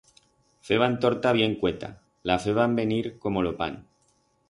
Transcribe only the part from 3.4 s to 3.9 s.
lo pan.